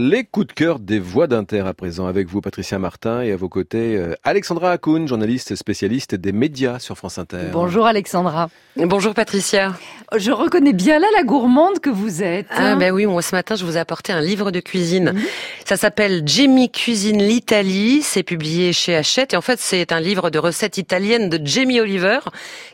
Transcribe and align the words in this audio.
Les 0.00 0.22
coups 0.22 0.46
de 0.46 0.52
cœur 0.52 0.78
des 0.78 1.00
voix 1.00 1.26
d'Inter 1.26 1.66
à 1.66 1.74
présent 1.74 2.06
avec 2.06 2.28
vous 2.28 2.40
Patricia 2.40 2.78
Martin 2.78 3.20
et 3.20 3.32
à 3.32 3.36
vos 3.36 3.48
côtés 3.48 3.96
euh, 3.96 4.14
Alexandra 4.22 4.70
Hakoun, 4.70 5.08
journaliste 5.08 5.56
spécialiste 5.56 6.14
des 6.14 6.30
médias 6.30 6.78
sur 6.78 6.96
France 6.96 7.18
Inter. 7.18 7.48
Bonjour 7.50 7.84
Alexandra. 7.84 8.48
Bonjour 8.78 9.12
Patricia. 9.12 9.74
Je 10.16 10.30
reconnais 10.30 10.72
bien 10.72 10.98
là 10.98 11.06
la 11.14 11.22
gourmande 11.22 11.80
que 11.80 11.90
vous 11.90 12.22
êtes. 12.22 12.46
Ah 12.50 12.76
ben 12.76 12.92
oui, 12.92 13.04
moi 13.04 13.20
ce 13.20 13.34
matin 13.34 13.56
je 13.56 13.64
vous 13.64 13.76
ai 13.76 13.80
apporté 13.80 14.10
un 14.12 14.22
livre 14.22 14.50
de 14.50 14.60
cuisine. 14.60 15.12
Mhm. 15.12 15.22
Ça 15.66 15.76
s'appelle 15.76 16.22
Jamie 16.24 16.70
cuisine 16.70 17.22
l'Italie, 17.22 18.00
c'est 18.02 18.22
publié 18.22 18.72
chez 18.72 18.96
Hachette 18.96 19.34
et 19.34 19.36
en 19.36 19.42
fait 19.42 19.58
c'est 19.60 19.92
un 19.92 20.00
livre 20.00 20.30
de 20.30 20.38
recettes 20.38 20.78
italiennes 20.78 21.28
de 21.28 21.44
Jamie 21.44 21.80
Oliver 21.80 22.20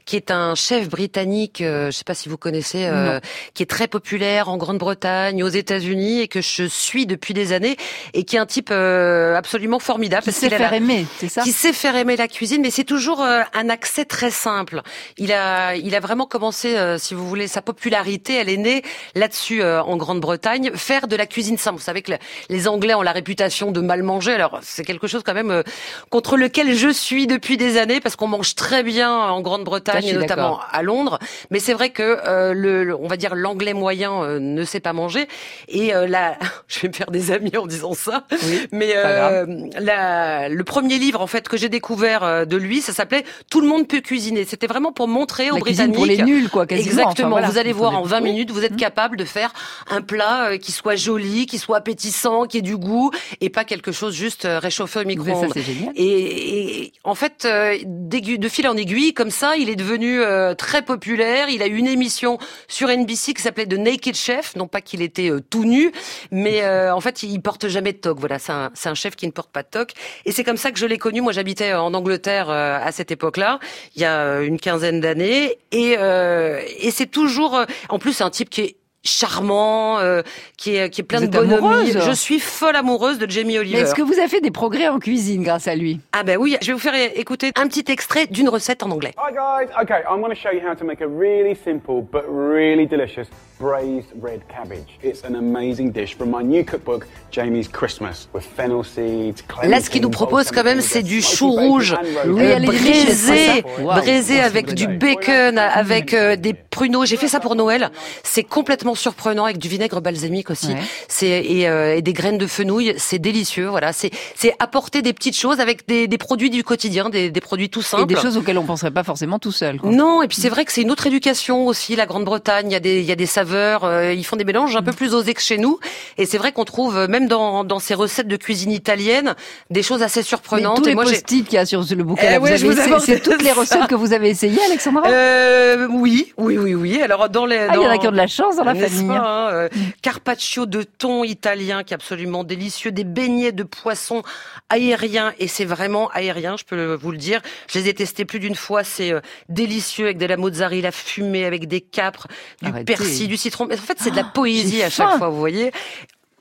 qui 0.04 0.14
est 0.16 0.30
un 0.30 0.54
chef 0.54 0.88
britannique, 0.88 1.60
euh, 1.60 1.86
je 1.86 1.96
sais 1.96 2.04
pas 2.04 2.14
si 2.14 2.28
vous 2.28 2.36
connaissez, 2.36 2.84
euh, 2.84 3.18
qui 3.54 3.62
est 3.62 3.70
très 3.70 3.88
populaire 3.88 4.48
en 4.48 4.58
Grande-Bretagne, 4.58 5.42
aux 5.42 5.48
États-Unis 5.48 6.20
et 6.20 6.28
que 6.28 6.42
je 6.42 6.64
suis 6.64 7.06
depuis 7.06 7.34
des 7.34 7.52
années 7.52 7.76
et 8.12 8.24
qui 8.24 8.36
est 8.36 8.38
un 8.38 8.46
type 8.46 8.68
euh, 8.70 9.34
absolument 9.34 9.78
formidable. 9.78 10.24
Qui 10.24 10.32
sait 10.32 10.50
faire 10.50 10.72
aimer, 10.74 11.06
c'est 11.18 11.30
ça? 11.30 11.42
Qui 11.42 11.52
sait 11.52 11.72
faire 11.72 11.96
aimer 11.96 12.16
la 12.16 12.28
cuisine, 12.28 12.60
mais 12.62 12.70
c'est 12.70 12.84
toujours 12.84 13.22
euh, 13.22 13.40
un 13.54 13.70
accès 13.70 14.04
très 14.04 14.30
simple. 14.30 14.82
Il 15.16 15.32
a, 15.32 15.74
il 15.74 15.93
a 15.94 16.00
vraiment 16.00 16.26
commencé, 16.26 16.76
euh, 16.76 16.98
si 16.98 17.14
vous 17.14 17.28
voulez, 17.28 17.46
sa 17.46 17.62
popularité, 17.62 18.34
elle 18.34 18.48
est 18.48 18.56
née 18.56 18.82
là-dessus 19.14 19.62
en 19.62 19.96
Grande-Bretagne, 19.96 20.72
faire 20.74 21.08
de 21.08 21.16
la 21.16 21.26
cuisine 21.26 21.58
simple. 21.58 21.78
Vous 21.78 21.84
savez 21.84 22.02
que 22.02 22.12
les 22.48 22.68
Anglais 22.68 22.94
ont 22.94 23.02
la 23.02 23.12
réputation 23.12 23.72
de 23.72 23.80
mal 23.80 24.02
manger, 24.02 24.32
alors 24.32 24.58
c'est 24.62 24.84
quelque 24.84 25.06
chose 25.06 25.22
quand 25.24 25.34
même 25.34 25.62
contre 26.10 26.36
lequel 26.36 26.74
je 26.74 26.88
suis 26.88 27.26
depuis 27.26 27.56
des 27.56 27.78
années 27.78 28.00
parce 28.00 28.16
qu'on 28.16 28.26
mange 28.26 28.54
très 28.54 28.82
bien 28.82 29.12
en 29.12 29.40
Grande-Bretagne, 29.40 30.18
notamment 30.18 30.60
à 30.70 30.82
Londres. 30.82 31.18
Mais 31.50 31.58
c'est 31.58 31.74
vrai 31.74 31.90
que 31.90 32.52
le, 32.52 32.94
on 32.94 33.08
va 33.08 33.16
dire 33.16 33.34
l'anglais 33.34 33.74
moyen 33.74 34.38
ne 34.38 34.64
sait 34.64 34.80
pas 34.80 34.92
manger 34.92 35.28
et 35.68 35.92
là, 35.92 36.38
je 36.68 36.80
vais 36.80 36.88
me 36.88 36.92
faire 36.92 37.10
des 37.10 37.30
amis 37.30 37.56
en 37.56 37.66
disant 37.66 37.94
ça. 37.94 38.24
mais 38.72 38.94
euh, 38.96 39.68
la, 39.78 40.48
le 40.48 40.64
premier 40.64 40.98
livre 40.98 41.20
en 41.20 41.26
fait 41.26 41.48
que 41.48 41.56
j'ai 41.56 41.68
découvert 41.68 42.22
euh, 42.22 42.44
de 42.44 42.56
lui, 42.56 42.80
ça 42.80 42.92
s'appelait 42.92 43.24
Tout 43.50 43.60
le 43.60 43.68
monde 43.68 43.88
peut 43.88 44.00
cuisiner. 44.00 44.44
C'était 44.44 44.66
vraiment 44.66 44.92
pour 44.92 45.08
montrer 45.08 45.50
aux 45.50 45.58
Britanniques 45.58 45.83
pour 45.92 46.06
les 46.06 46.18
nuls 46.18 46.48
quoi 46.48 46.66
quasiment. 46.66 46.90
Exactement. 46.90 47.40
Vous 47.40 47.58
allez 47.58 47.72
voir 47.72 47.98
en 47.98 48.02
20 48.02 48.20
minutes, 48.20 48.50
vous 48.50 48.64
êtes 48.64 48.72
mmh. 48.72 48.76
capable 48.76 49.16
de 49.16 49.24
faire 49.24 49.52
un 49.90 50.00
plat 50.00 50.50
euh, 50.50 50.58
qui 50.58 50.72
soit 50.72 50.96
joli, 50.96 51.46
qui 51.46 51.58
soit 51.58 51.78
appétissant, 51.78 52.44
qui 52.44 52.58
ait 52.58 52.62
du 52.62 52.76
goût 52.76 53.10
et 53.40 53.50
pas 53.50 53.64
quelque 53.64 53.92
chose 53.92 54.14
juste 54.14 54.46
réchauffé 54.48 55.00
au 55.00 55.04
micro-ondes. 55.04 55.52
Et, 55.96 56.82
et, 56.84 56.92
en 57.04 57.14
fait, 57.14 57.46
de 57.46 58.48
fil 58.48 58.68
en 58.68 58.76
aiguille, 58.76 59.14
comme 59.14 59.30
ça, 59.30 59.56
il 59.56 59.68
est 59.68 59.76
devenu 59.76 60.20
très 60.56 60.82
populaire. 60.82 61.48
Il 61.48 61.62
a 61.62 61.66
eu 61.66 61.76
une 61.76 61.86
émission 61.86 62.38
sur 62.68 62.88
NBC 62.88 63.34
qui 63.34 63.42
s'appelait 63.42 63.66
The 63.66 63.78
Naked 63.78 64.14
Chef, 64.14 64.56
non 64.56 64.66
pas 64.66 64.80
qu'il 64.80 65.02
était 65.02 65.30
tout 65.50 65.64
nu, 65.64 65.92
mais 66.30 66.62
en 66.90 67.00
fait, 67.00 67.22
il 67.22 67.40
porte 67.40 67.68
jamais 67.68 67.92
de 67.92 67.98
toque. 67.98 68.18
Voilà, 68.18 68.38
c'est 68.38 68.52
un, 68.52 68.72
un, 68.84 68.94
chef 68.94 69.16
qui 69.16 69.26
ne 69.26 69.32
porte 69.32 69.50
pas 69.50 69.62
de 69.62 69.68
toque. 69.68 69.92
Et 70.24 70.32
c'est 70.32 70.44
comme 70.44 70.56
ça 70.56 70.72
que 70.72 70.78
je 70.78 70.86
l'ai 70.86 70.98
connu. 70.98 71.20
Moi, 71.20 71.32
j'habitais 71.32 71.74
en 71.74 71.94
Angleterre 71.94 72.50
euh, 72.50 72.78
à 72.82 72.92
cette 72.92 73.10
époque-là, 73.10 73.58
il 73.94 74.02
y 74.02 74.04
a 74.04 74.20
euh, 74.20 74.46
une 74.46 74.58
quinzaine 74.58 75.00
d'années. 75.00 75.58
Et, 75.74 75.96
euh, 75.98 76.62
et 76.78 76.92
c'est 76.92 77.06
toujours... 77.06 77.64
En 77.88 77.98
plus, 77.98 78.12
c'est 78.12 78.24
un 78.24 78.30
type 78.30 78.48
qui 78.48 78.60
est 78.60 78.76
charmant, 79.04 79.98
euh, 79.98 80.22
qui 80.56 80.76
est 80.76 80.90
qui 80.90 81.02
est 81.02 81.04
plein 81.04 81.20
de 81.20 81.26
bonhomie. 81.26 81.92
Je 81.92 82.12
suis 82.12 82.40
folle 82.40 82.76
amoureuse 82.76 83.18
de 83.18 83.30
Jamie 83.30 83.58
Oliver. 83.58 83.80
Est-ce 83.80 83.94
que 83.94 84.02
vous 84.02 84.18
avez 84.18 84.28
fait 84.28 84.40
des 84.40 84.50
progrès 84.50 84.88
en 84.88 84.98
cuisine 84.98 85.42
grâce 85.42 85.68
à 85.68 85.74
lui? 85.74 86.00
Ah 86.12 86.22
ben 86.22 86.38
oui, 86.38 86.56
je 86.60 86.68
vais 86.68 86.72
vous 86.72 86.78
faire 86.78 86.94
écouter 87.14 87.52
un 87.56 87.68
petit 87.68 87.84
extrait 87.92 88.26
d'une 88.26 88.48
recette 88.48 88.82
en 88.82 88.90
anglais. 88.90 89.12
Hi 89.18 89.32
guys, 89.32 89.72
okay, 89.80 90.02
I'm 90.08 90.20
going 90.20 90.34
to 90.34 90.40
show 90.40 90.50
you 90.52 90.60
how 90.66 90.74
to 90.74 90.84
make 90.84 91.00
a 91.00 91.06
really 91.06 91.54
simple 91.54 92.02
but 92.02 92.24
really 92.28 92.86
delicious 92.86 93.28
braised 93.60 94.08
red 94.20 94.40
cabbage. 94.48 94.98
It's 95.02 95.24
an 95.24 95.36
amazing 95.36 95.92
dish 95.92 96.14
from 96.16 96.30
my 96.30 96.42
new 96.42 96.64
cookbook, 96.64 97.06
Jamie's 97.30 97.68
Christmas, 97.68 98.28
with 98.32 98.44
fennel 98.44 98.84
seeds. 98.84 99.42
Là, 99.62 99.80
ce 99.80 99.90
qu'il 99.90 100.02
nous 100.02 100.10
propose 100.10 100.50
quand 100.50 100.64
même, 100.64 100.80
c'est 100.80 101.02
du 101.02 101.22
chou 101.22 101.50
rouge 101.50 101.94
euh, 102.26 102.58
braisé, 102.58 103.62
braisé 103.78 104.40
avec 104.40 104.74
du 104.74 104.86
bacon, 104.86 105.58
avec 105.58 106.14
euh, 106.14 106.36
des 106.36 106.52
pruneaux. 106.74 107.04
J'ai 107.04 107.16
fait 107.16 107.28
ça 107.28 107.40
pour 107.40 107.54
Noël. 107.54 107.90
C'est 108.22 108.42
complètement 108.42 108.94
surprenant 108.94 109.44
avec 109.44 109.58
du 109.58 109.68
vinaigre 109.68 110.00
balsamique 110.00 110.50
aussi. 110.50 110.74
C'est 111.08 111.64
euh, 111.66 111.96
et, 111.96 112.02
des 112.02 112.12
graines 112.12 112.38
de 112.38 112.46
fenouil, 112.46 112.94
c'est 112.98 113.18
délicieux. 113.18 113.68
Voilà, 113.68 113.92
c'est 113.92 114.10
c'est 114.34 114.54
apporter 114.58 115.00
des 115.00 115.12
petites 115.12 115.36
choses 115.36 115.60
avec 115.60 115.86
des, 115.86 116.06
des 116.08 116.18
produits 116.18 116.50
du 116.50 116.64
quotidien, 116.64 117.08
des, 117.08 117.30
des, 117.30 117.40
produits 117.40 117.70
tout 117.70 117.82
simples. 117.82 118.02
Et 118.02 118.06
des 118.14 118.20
choses 118.20 118.36
auxquelles 118.36 118.58
on 118.58 118.64
penserait 118.64 118.90
pas 118.90 119.04
forcément 119.04 119.38
tout 119.38 119.52
seul. 119.52 119.78
Non, 119.84 120.22
et 120.22 120.28
puis 120.28 120.38
c'est 120.40 120.48
vrai 120.48 120.64
que 120.64 120.72
c'est 120.72 120.82
une 120.82 120.90
autre 120.90 121.06
éducation 121.06 121.66
aussi. 121.66 121.96
La 121.96 122.06
Grande-Bretagne, 122.06 122.66
il 122.68 122.72
y 122.72 122.76
a 122.76 122.80
des 122.80 123.00
il 123.00 123.06
y 123.06 123.12
a 123.12 123.16
des 123.16 123.26
saveurs, 123.26 123.84
euh, 123.84 124.12
ils 124.12 124.24
font 124.24 124.36
des 124.36 124.44
mélanges 124.44 124.74
un 124.76 124.82
peu 124.82 124.92
plus 124.92 125.14
osés 125.14 125.34
que 125.34 125.42
chez 125.42 125.58
nous. 125.58 125.78
Et 126.18 126.26
c'est 126.26 126.38
vrai 126.38 126.52
qu'on 126.52 126.64
trouve 126.64 126.96
euh, 126.96 127.08
même 127.08 127.28
dans 127.28 127.64
dans 127.64 127.78
ces 127.78 127.94
recettes 127.94 128.28
de 128.28 128.36
cuisine 128.36 128.72
italienne 128.72 129.34
des 129.70 129.82
choses 129.82 130.02
assez 130.02 130.22
surprenantes. 130.22 130.82
tous 130.82 130.88
et 130.90 130.94
moi, 130.94 131.04
post-it 131.04 131.44
qu'il 131.44 131.54
y 131.54 131.58
a 131.58 131.66
sur 131.66 131.84
le 131.88 132.04
bouquin, 132.04 132.40
eh 132.44 133.00
c'est 133.00 133.22
toutes 133.22 133.42
les 133.42 133.52
recettes 133.52 133.86
que 133.86 133.94
vous 133.94 134.12
avez 134.12 134.30
essayées, 134.30 134.60
Alexandra? 134.66 135.06
Euh, 135.08 135.86
oui, 135.90 136.32
oui, 136.36 136.58
oui, 136.58 136.63
oui. 136.72 137.02
Alors 137.02 137.28
dans 137.28 137.44
les, 137.44 137.58
ah, 137.58 137.74
il 137.74 137.82
y 137.82 137.86
en 137.86 137.90
a 137.90 137.98
qui 137.98 138.06
ont 138.06 138.12
de 138.12 138.16
la 138.16 138.26
chance 138.26 138.56
dans 138.56 138.64
la 138.64 138.74
Hein, 138.74 139.48
euh, 139.52 139.68
carpaccio 140.02 140.66
de 140.66 140.82
thon 140.82 141.24
italien 141.24 141.82
qui 141.82 141.94
est 141.94 141.96
absolument 141.96 142.44
délicieux, 142.44 142.92
des 142.92 143.04
beignets 143.04 143.52
de 143.52 143.62
poisson 143.62 144.22
aériens 144.68 145.32
et 145.38 145.48
c'est 145.48 145.64
vraiment 145.64 146.08
aérien, 146.10 146.56
je 146.56 146.64
peux 146.64 146.94
vous 146.94 147.10
le 147.10 147.18
dire. 147.18 147.40
Je 147.68 147.78
les 147.78 147.88
ai 147.88 147.94
testés 147.94 148.24
plus 148.24 148.38
d'une 148.38 148.54
fois, 148.54 148.84
c'est 148.84 149.12
euh, 149.12 149.20
délicieux 149.48 150.06
avec 150.06 150.18
de 150.18 150.26
la 150.26 150.36
mozzarella 150.36 150.92
fumée, 150.92 151.44
avec 151.44 151.66
des 151.66 151.80
capres, 151.80 152.28
du 152.62 152.72
persil, 152.84 153.28
du 153.28 153.36
citron. 153.36 153.66
Mais 153.66 153.78
en 153.78 153.82
fait, 153.82 153.98
c'est 153.98 154.10
de 154.10 154.16
la 154.16 154.22
ah, 154.26 154.32
poésie 154.32 154.82
à 154.82 154.90
chaque 154.90 155.18
fois, 155.18 155.28
vous 155.28 155.38
voyez. 155.38 155.72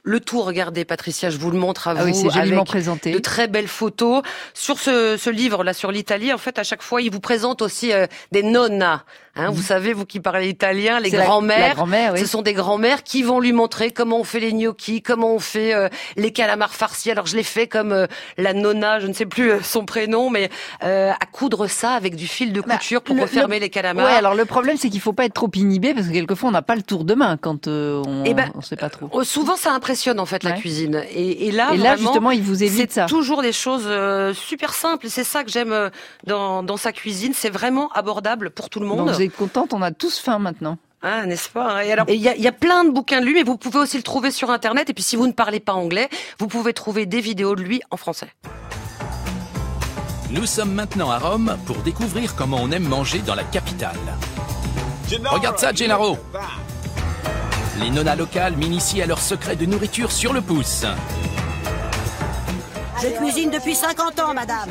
Le 0.06 0.20
tout, 0.20 0.42
regardez 0.42 0.84
Patricia, 0.84 1.30
je 1.30 1.38
vous 1.38 1.50
le 1.50 1.58
montre 1.58 1.88
à 1.88 1.92
ah 1.92 1.94
vous. 1.94 2.06
Oui, 2.08 2.14
c'est 2.14 2.30
joliment 2.30 2.66
présenté. 2.66 3.12
De 3.12 3.20
très 3.20 3.48
belles 3.48 3.70
photos. 3.70 4.22
Sur 4.54 4.78
ce, 4.78 5.16
ce 5.16 5.30
livre 5.30 5.64
là, 5.64 5.74
sur 5.74 5.94
l'Italie, 5.94 6.34
en 6.34 6.38
fait, 6.38 6.60
à 6.60 6.64
chaque 6.64 6.82
fois, 6.82 7.02
il 7.02 7.10
vous 7.10 7.22
présente 7.22 7.62
aussi 7.62 7.94
euh, 7.94 8.06
des 8.34 8.44
nonnas. 8.44 9.04
Hein, 9.36 9.50
Vous 9.50 9.58
mhm. 9.58 9.64
savez, 9.64 9.94
vous 9.94 10.06
qui 10.06 10.20
parlez 10.20 10.50
italien, 10.50 11.00
les 11.00 11.10
grands-mères, 11.10 11.84
oui. 12.14 12.20
ce 12.20 12.28
sont 12.28 12.44
des 12.44 12.54
grands-mères 12.54 13.02
qui 13.02 13.24
vont 13.24 13.40
lui 13.40 13.52
montrer 13.52 13.90
comment 13.90 14.20
on 14.20 14.24
fait 14.24 14.40
les 14.40 14.54
gnocchis, 14.54 15.02
comment 15.02 15.34
on 15.34 15.40
fait 15.40 15.74
euh, 15.74 15.90
les 16.18 16.32
calamars 16.32 16.76
farcis. 16.76 17.10
Alors 17.10 17.26
je 17.26 17.36
l'ai 17.36 17.42
fait 17.42 17.66
comme 17.66 17.94
euh, 17.94 18.06
la 18.38 18.54
nonna, 18.54 19.00
je 19.00 19.08
ne 19.08 19.14
sais 19.14 19.26
plus 19.26 19.54
son 19.64 19.86
prénom, 19.86 20.30
mais 20.30 20.52
à 20.82 21.26
coudre 21.32 21.66
ça 21.66 21.94
avec 21.94 22.16
du 22.16 22.28
fil 22.28 22.54
de 22.54 22.62
bah, 22.62 22.76
couture 22.76 23.02
pour 23.02 23.20
refermer 23.20 23.60
les 23.60 23.70
calamars. 23.70 24.06
Ouais, 24.06 24.12
alors 24.12 24.36
le 24.36 24.46
problème 24.46 24.78
c'est 24.78 24.92
qu'il 24.92 25.02
faut 25.02 25.14
pas 25.14 25.26
être 25.26 25.34
trop 25.34 25.50
inhibé 25.56 25.96
parce 25.96 26.08
que 26.08 26.12
quelquefois 26.12 26.50
on 26.50 26.52
n'a 26.52 26.62
pas 26.62 26.76
le 26.76 26.84
tour 26.84 27.04
de 27.04 27.16
main 27.16 27.38
quand 27.38 27.68
on, 27.68 28.24
eh 28.26 28.36
ben, 28.36 28.52
on 28.54 28.62
sait 28.62 28.76
pas 28.76 28.92
trop. 28.92 29.24
souvent 29.24 29.56
ça 29.56 29.72
impressionne 29.72 29.93
en 30.18 30.26
fait 30.26 30.44
la 30.44 30.54
cuisine. 30.54 31.04
Et, 31.12 31.48
et 31.48 31.52
là, 31.52 31.74
et 31.74 31.78
là 31.78 31.96
justement, 31.96 32.32
il 32.32 32.42
vous 32.42 32.64
évite 32.64 32.92
ça. 32.92 33.08
C'est 33.08 33.14
toujours 33.14 33.42
des 33.42 33.52
choses 33.52 33.86
euh, 33.86 34.34
super 34.34 34.74
simples. 34.74 35.08
C'est 35.10 35.24
ça 35.24 35.44
que 35.44 35.52
j'aime 35.52 35.72
euh, 35.72 35.90
dans, 36.26 36.64
dans 36.64 36.78
sa 36.78 36.92
cuisine. 36.92 37.34
C'est 37.36 37.50
vraiment 37.50 37.92
abordable 37.94 38.52
pour 38.52 38.70
tout 38.70 38.80
le 38.80 38.86
monde. 38.86 39.10
vous 39.10 39.22
êtes 39.22 39.36
contente 39.36 39.74
On 39.74 39.82
a 39.82 39.92
tous 39.92 40.20
faim 40.20 40.40
maintenant. 40.40 40.78
Ah, 41.02 41.26
n'est-ce 41.26 41.50
pas 41.50 41.80
hein? 41.80 41.82
Et 41.82 41.92
alors, 41.92 42.06
il 42.08 42.22
y 42.22 42.30
a, 42.30 42.36
y 42.38 42.48
a, 42.48 42.52
plein 42.54 42.86
de 42.86 42.90
bouquins 42.90 43.20
de 43.20 43.26
lui, 43.26 43.34
mais 43.34 43.44
vous 43.44 43.58
pouvez 43.58 43.80
aussi 43.80 43.98
le 43.98 44.04
trouver 44.04 44.32
sur 44.32 44.50
Internet. 44.50 44.90
Et 44.90 44.94
puis, 44.94 45.04
si 45.04 45.18
vous 45.18 45.28
ne 45.28 45.34
parlez 45.34 45.60
pas 45.60 45.74
anglais, 45.74 46.08
vous 46.40 46.48
pouvez 46.48 46.74
trouver 46.74 47.06
des 47.06 47.20
vidéos 47.20 47.56
de 47.56 47.62
lui 47.62 47.82
en 47.92 47.98
français. 47.98 48.28
Nous 50.32 50.46
sommes 50.46 50.74
maintenant 50.74 51.12
à 51.12 51.20
Rome 51.20 51.58
pour 51.66 51.78
découvrir 51.78 52.36
comment 52.36 52.58
on 52.62 52.72
aime 52.72 52.88
manger 52.88 53.20
dans 53.20 53.36
la 53.36 53.44
capitale. 53.44 54.00
Regarde 55.30 55.60
ça, 55.60 55.74
Gennaro 55.74 56.18
les 57.80 57.90
nonas 57.90 58.16
locales 58.16 58.56
m'initient 58.56 59.02
à 59.02 59.06
leur 59.06 59.20
secret 59.20 59.56
de 59.56 59.66
nourriture 59.66 60.12
sur 60.12 60.34
le 60.34 60.42
pouce. 60.42 60.86
Je 63.02 63.08
cuisine 63.18 63.50
depuis 63.50 63.76
50 63.76 64.20
ans, 64.20 64.34
madame. 64.34 64.70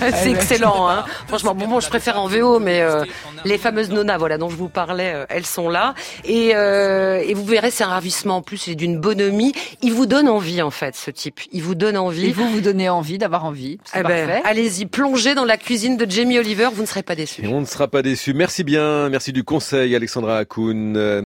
c'est 0.14 0.30
excellent, 0.30 0.88
hein. 0.88 1.04
Franchement, 1.28 1.54
bon, 1.54 1.68
bon, 1.68 1.80
je 1.80 1.88
préfère 1.88 2.18
en 2.18 2.26
VO, 2.26 2.58
mais 2.58 2.80
euh, 2.80 3.04
les 3.44 3.58
fameuses 3.58 3.90
nonas, 3.90 4.18
voilà, 4.18 4.38
dont 4.38 4.48
je 4.48 4.56
vous 4.56 4.68
parlais, 4.68 5.12
euh, 5.14 5.26
elles 5.28 5.46
sont 5.46 5.68
là. 5.68 5.94
Et, 6.24 6.52
euh, 6.54 7.22
et 7.22 7.34
vous 7.34 7.44
verrez, 7.44 7.70
c'est 7.70 7.84
un 7.84 7.88
ravissement 7.88 8.38
en 8.38 8.42
plus, 8.42 8.56
c'est 8.56 8.74
d'une 8.74 8.98
bonhomie. 8.98 9.52
Il 9.82 9.92
vous 9.92 10.06
donne 10.06 10.28
envie, 10.28 10.62
en 10.62 10.70
fait, 10.70 10.96
ce 10.96 11.10
type. 11.10 11.40
Il 11.52 11.62
vous 11.62 11.74
donne 11.74 11.96
envie. 11.98 12.26
Et 12.26 12.32
vous 12.32 12.48
vous 12.48 12.60
donnez 12.60 12.88
envie 12.88 13.18
d'avoir 13.18 13.44
envie. 13.44 13.78
C'est 13.84 14.00
eh 14.00 14.02
ben, 14.02 14.26
parfait. 14.26 14.42
Allez-y, 14.44 14.86
plongez 14.86 15.34
dans 15.34 15.44
la 15.44 15.56
cuisine 15.56 15.96
de 15.96 16.10
Jamie 16.10 16.38
Oliver, 16.38 16.68
vous 16.72 16.82
ne 16.82 16.86
serez 16.86 17.02
pas 17.02 17.14
déçus. 17.14 17.46
on 17.46 17.60
ne 17.60 17.66
sera 17.66 17.88
pas 17.88 18.02
déçus. 18.02 18.32
Merci 18.32 18.64
bien, 18.64 19.08
merci 19.08 19.32
du 19.32 19.44
conseil, 19.44 19.94
Alexandra 19.94 20.38
Hakoun. 20.38 20.96